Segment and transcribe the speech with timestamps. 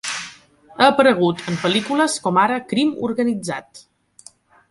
[0.77, 3.85] Ha aparegut en pel·lícules com ara "Crim organitzat".